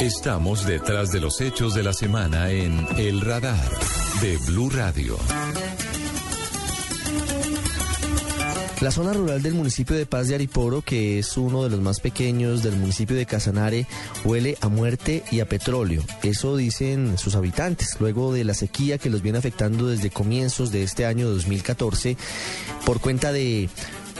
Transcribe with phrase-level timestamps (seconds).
[0.00, 3.68] Estamos detrás de los hechos de la semana en El Radar
[4.22, 5.18] de Blue Radio.
[8.80, 11.98] La zona rural del municipio de Paz de Ariporo, que es uno de los más
[11.98, 13.88] pequeños del municipio de Casanare,
[14.24, 16.04] huele a muerte y a petróleo.
[16.22, 20.84] Eso dicen sus habitantes, luego de la sequía que los viene afectando desde comienzos de
[20.84, 22.16] este año 2014
[22.86, 23.68] por cuenta de,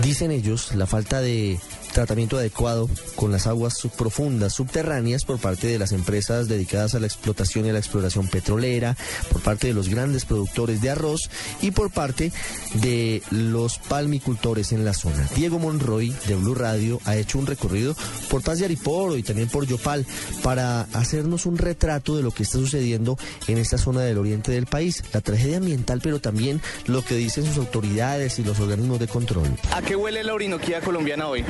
[0.00, 1.58] dicen ellos, la falta de
[1.92, 7.06] tratamiento adecuado con las aguas subprofundas, subterráneas, por parte de las empresas dedicadas a la
[7.06, 8.96] explotación y a la exploración petrolera,
[9.32, 12.32] por parte de los grandes productores de arroz y por parte
[12.74, 15.28] de los palmicultores en la zona.
[15.34, 17.96] Diego Monroy de Blue Radio ha hecho un recorrido
[18.30, 20.06] por Paz de Ariporo y también por Yopal
[20.42, 24.66] para hacernos un retrato de lo que está sucediendo en esta zona del oriente del
[24.66, 29.08] país, la tragedia ambiental, pero también lo que dicen sus autoridades y los organismos de
[29.08, 29.48] control.
[29.72, 31.42] ¿A qué huele la orinoquía colombiana hoy?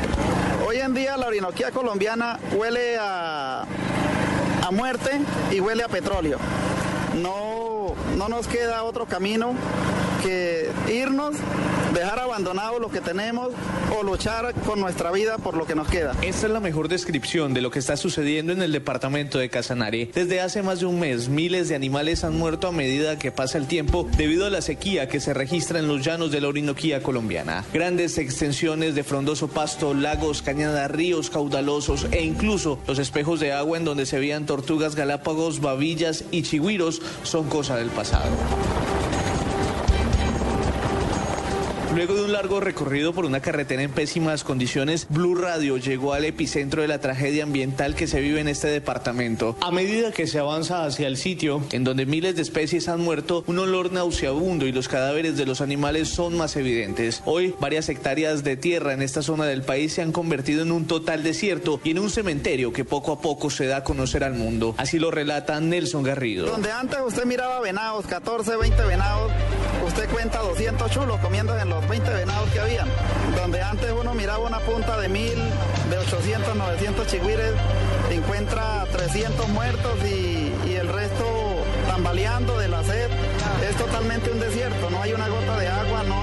[0.64, 3.64] Hoy en día la orinoquía colombiana huele a,
[4.62, 5.10] a muerte
[5.50, 6.38] y huele a petróleo.
[7.20, 9.54] No, no nos queda otro camino
[10.22, 11.36] que irnos,
[11.94, 13.48] dejar abandonado lo que tenemos
[13.98, 16.14] o luchar con nuestra vida por lo que nos queda.
[16.22, 20.10] Esta es la mejor descripción de lo que está sucediendo en el departamento de Casanare.
[20.14, 23.58] Desde hace más de un mes, miles de animales han muerto a medida que pasa
[23.58, 27.02] el tiempo debido a la sequía que se registra en los llanos de la Orinoquía
[27.02, 27.64] colombiana.
[27.72, 33.78] Grandes extensiones de frondoso pasto, lagos, cañadas, ríos caudalosos e incluso los espejos de agua
[33.78, 38.28] en donde se veían tortugas galápagos, babillas y chigüiros son cosa del pasado.
[41.94, 46.26] Luego de un largo recorrido por una carretera en pésimas condiciones, Blue Radio llegó al
[46.26, 49.56] epicentro de la tragedia ambiental que se vive en este departamento.
[49.62, 53.42] A medida que se avanza hacia el sitio, en donde miles de especies han muerto,
[53.46, 57.22] un olor nauseabundo y los cadáveres de los animales son más evidentes.
[57.24, 60.86] Hoy, varias hectáreas de tierra en esta zona del país se han convertido en un
[60.86, 64.34] total desierto y en un cementerio que poco a poco se da a conocer al
[64.34, 64.74] mundo.
[64.76, 66.46] Así lo relata Nelson Garrido.
[66.46, 69.32] Donde antes usted miraba venados, 14, 20 venados,
[69.88, 72.88] usted cuenta 200 chulos comiendo en los 20 venados que habían.
[73.34, 75.34] Donde antes uno miraba una punta de 1000,
[75.90, 77.52] de 800, 900 chigüires,
[78.10, 81.24] encuentra 300 muertos y, y el resto
[81.86, 83.10] tambaleando de la sed.
[83.68, 86.17] Es totalmente un desierto, no hay una gota de agua, no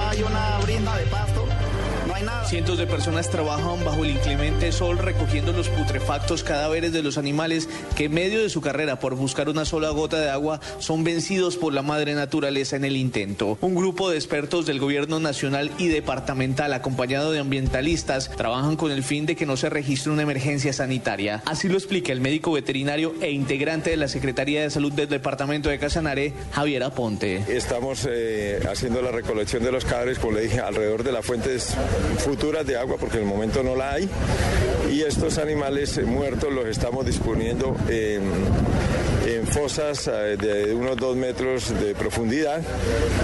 [2.46, 7.68] Cientos de personas trabajan bajo el inclemente sol recogiendo los putrefactos cadáveres de los animales
[7.96, 11.56] que en medio de su carrera por buscar una sola gota de agua son vencidos
[11.56, 13.58] por la madre naturaleza en el intento.
[13.60, 19.02] Un grupo de expertos del gobierno nacional y departamental acompañado de ambientalistas trabajan con el
[19.02, 21.42] fin de que no se registre una emergencia sanitaria.
[21.46, 25.68] Así lo explica el médico veterinario e integrante de la Secretaría de Salud del departamento
[25.68, 27.42] de Casanare, Javier Aponte.
[27.48, 31.74] Estamos eh, haciendo la recolección de los cadáveres, como le dije, alrededor de las fuentes
[32.36, 34.08] de agua, porque en el momento no la hay.
[34.90, 38.95] Y estos animales muertos los estamos disponiendo en, en
[39.56, 42.60] fosas eh, de unos dos metros de profundidad.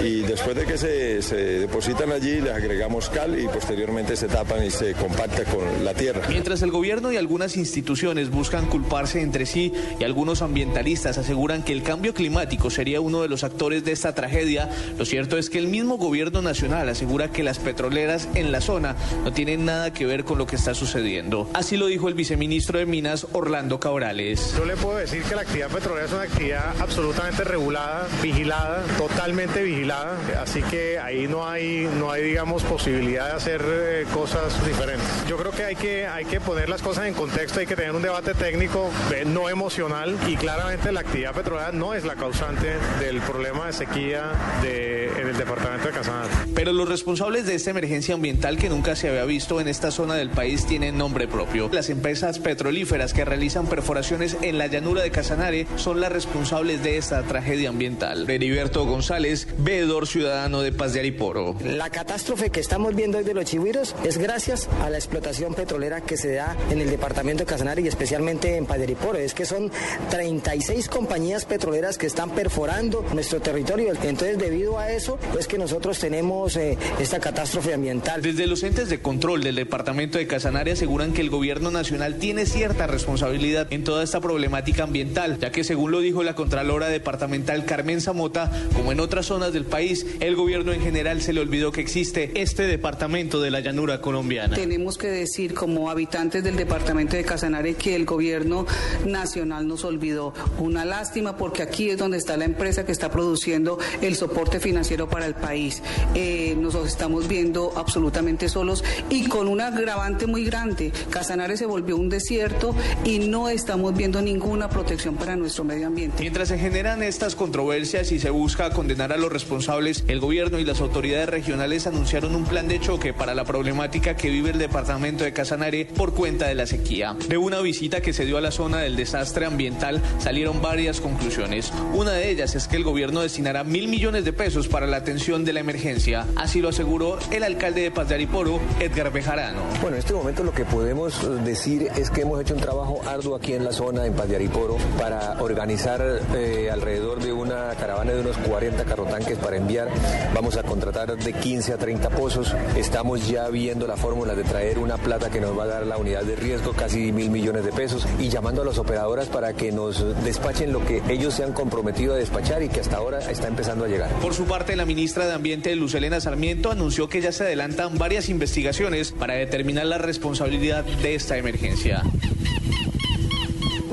[0.03, 4.65] Y después de que se, se depositan allí, les agregamos cal y posteriormente se tapan
[4.65, 6.25] y se compacta con la tierra.
[6.29, 11.71] Mientras el gobierno y algunas instituciones buscan culparse entre sí y algunos ambientalistas aseguran que
[11.71, 15.59] el cambio climático sería uno de los actores de esta tragedia, lo cierto es que
[15.59, 20.07] el mismo gobierno nacional asegura que las petroleras en la zona no tienen nada que
[20.07, 21.47] ver con lo que está sucediendo.
[21.53, 24.55] Así lo dijo el viceministro de Minas, Orlando Cabrales.
[24.57, 29.61] Yo le puedo decir que la actividad petrolera es una actividad absolutamente regulada, vigilada, totalmente
[29.63, 35.07] vigilada, así que ahí no hay, no hay digamos, posibilidad de hacer eh, cosas diferentes.
[35.27, 37.91] Yo creo que hay, que hay que poner las cosas en contexto, hay que tener
[37.91, 42.73] un debate técnico, eh, no emocional, y claramente la actividad petrolera no es la causante
[42.99, 44.31] del problema de sequía
[44.61, 46.29] de, en el departamento de Casanare.
[46.55, 50.15] Pero los responsables de esta emergencia ambiental que nunca se había visto en esta zona
[50.15, 51.69] del país tienen nombre propio.
[51.71, 56.97] Las empresas petrolíferas que realizan perforaciones en la llanura de Casanare son las responsables de
[56.97, 58.29] esta tragedia ambiental.
[58.29, 61.55] Heriberto González, veedor ciudadano de Paz de Ariporo.
[61.63, 66.01] La catástrofe que estamos viendo hoy de los chihuiros es gracias a la explotación petrolera
[66.01, 69.17] que se da en el departamento de Casanare y especialmente en Paz de Ariporo.
[69.17, 69.71] Es que son
[70.11, 73.91] 36 compañías petroleras que están perforando nuestro territorio.
[73.91, 78.21] Entonces, debido a eso, es que nosotros tenemos eh, esta catástrofe ambiental.
[78.21, 82.45] Desde los entes de control del departamento de Casanare aseguran que el gobierno nacional tiene
[82.45, 87.65] cierta responsabilidad en toda esta problemática ambiental, ya que según lo dijo la Contralora Departamental
[87.65, 91.71] Carmen Zamota, como en otras zonas del país, el gobierno en general se le olvidó
[91.71, 94.55] que existe este departamento de la llanura colombiana.
[94.55, 98.65] Tenemos que decir como habitantes del departamento de Casanare que el gobierno
[99.05, 100.33] nacional nos olvidó.
[100.59, 105.09] Una lástima porque aquí es donde está la empresa que está produciendo el soporte financiero
[105.09, 105.81] para el país.
[106.13, 110.91] Eh, nos estamos viendo absolutamente solos y con un agravante muy grande.
[111.09, 112.75] Casanare se volvió un desierto
[113.05, 115.92] y no estamos viendo ninguna protección para nuestro medio ambiente.
[115.93, 120.65] Mientras se generan estas controversias y se busca condenar a los responsables, el gobierno y
[120.65, 125.23] las autoridades regionales anunciaron un plan de choque para la problemática que vive el departamento
[125.23, 127.15] de Casanare por cuenta de la sequía.
[127.27, 131.71] De una visita que se dio a la zona del desastre ambiental salieron varias conclusiones.
[131.93, 135.45] Una de ellas es que el gobierno destinará mil millones de pesos para la atención
[135.45, 136.25] de la emergencia.
[136.35, 139.61] Así lo aseguró el alcalde de Paz de Ariporo, Edgar Bejarano.
[139.79, 143.35] Bueno, en este momento lo que podemos decir es que hemos hecho un trabajo arduo
[143.35, 148.13] aquí en la zona, en Paz de Ariporo, para organizar eh, alrededor de una caravana
[148.13, 149.87] de unos 40 carrotanques para enviar.
[150.31, 152.55] Vamos a contratar de 15 a 30 pozos.
[152.77, 155.97] Estamos ya viendo la fórmula de traer una plata que nos va a dar la
[155.97, 159.71] unidad de riesgo, casi mil millones de pesos, y llamando a las operadoras para que
[159.71, 163.47] nos despachen lo que ellos se han comprometido a despachar y que hasta ahora está
[163.47, 164.11] empezando a llegar.
[164.21, 167.97] Por su parte, la ministra de Ambiente, Luz Elena Sarmiento, anunció que ya se adelantan
[167.97, 172.03] varias investigaciones para determinar la responsabilidad de esta emergencia.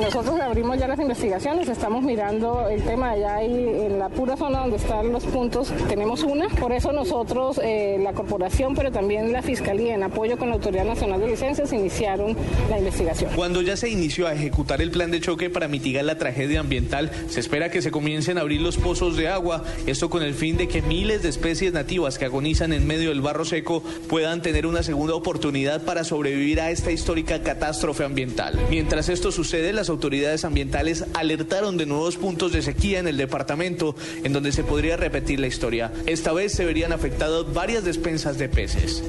[0.01, 4.61] Nosotros abrimos ya las investigaciones, estamos mirando el tema allá ahí en la pura zona
[4.61, 9.43] donde están los puntos, tenemos una, por eso nosotros, eh, la corporación, pero también la
[9.43, 12.35] Fiscalía, en apoyo con la Autoridad Nacional de Licencias, iniciaron
[12.71, 13.31] la investigación.
[13.37, 17.11] Cuando ya se inició a ejecutar el plan de choque para mitigar la tragedia ambiental,
[17.29, 20.57] se espera que se comiencen a abrir los pozos de agua, esto con el fin
[20.57, 24.67] de que miles de especies nativas que agonizan en medio del barro seco puedan tener
[24.67, 28.59] una segunda oportunidad para sobrevivir a esta histórica catástrofe ambiental.
[28.71, 33.95] Mientras esto sucede, autoridades ambientales alertaron de nuevos puntos de sequía en el departamento
[34.25, 35.93] en donde se podría repetir la historia.
[36.07, 39.03] Esta vez se verían afectadas varias despensas de peces.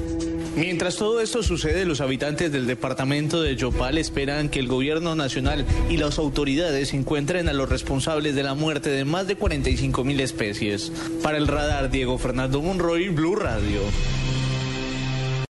[0.54, 5.64] Mientras todo esto sucede, los habitantes del departamento de Yopal esperan que el gobierno nacional
[5.88, 10.20] y las autoridades encuentren a los responsables de la muerte de más de 45 mil
[10.20, 10.92] especies.
[11.22, 13.80] Para el radar, Diego Fernando Monroy, Blue Radio.